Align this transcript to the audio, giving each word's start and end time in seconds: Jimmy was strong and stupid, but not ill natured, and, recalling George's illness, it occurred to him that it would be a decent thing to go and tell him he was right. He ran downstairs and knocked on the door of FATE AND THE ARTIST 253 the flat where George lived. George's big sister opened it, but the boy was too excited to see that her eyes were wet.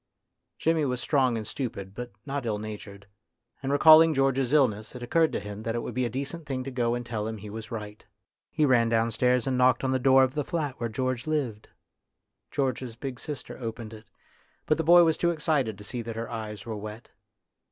Jimmy 0.57 0.83
was 0.83 0.99
strong 0.99 1.37
and 1.37 1.45
stupid, 1.45 1.93
but 1.93 2.11
not 2.25 2.43
ill 2.47 2.57
natured, 2.57 3.05
and, 3.61 3.71
recalling 3.71 4.15
George's 4.15 4.51
illness, 4.51 4.95
it 4.95 5.03
occurred 5.03 5.31
to 5.31 5.39
him 5.39 5.61
that 5.61 5.75
it 5.75 5.83
would 5.83 5.93
be 5.93 6.05
a 6.05 6.09
decent 6.09 6.47
thing 6.47 6.63
to 6.63 6.71
go 6.71 6.95
and 6.95 7.05
tell 7.05 7.27
him 7.27 7.37
he 7.37 7.51
was 7.51 7.69
right. 7.69 8.03
He 8.49 8.65
ran 8.65 8.89
downstairs 8.89 9.45
and 9.45 9.59
knocked 9.59 9.83
on 9.83 9.91
the 9.91 9.99
door 9.99 10.23
of 10.23 10.31
FATE 10.31 10.37
AND 10.39 10.47
THE 10.47 10.57
ARTIST 10.57 10.95
253 10.95 11.03
the 11.03 11.03
flat 11.03 11.03
where 11.03 11.13
George 11.13 11.27
lived. 11.45 11.69
George's 12.49 12.95
big 12.95 13.19
sister 13.19 13.59
opened 13.59 13.93
it, 13.93 14.05
but 14.65 14.79
the 14.79 14.83
boy 14.83 15.03
was 15.03 15.17
too 15.17 15.29
excited 15.29 15.77
to 15.77 15.83
see 15.83 16.01
that 16.01 16.15
her 16.15 16.31
eyes 16.31 16.65
were 16.65 16.75
wet. 16.75 17.11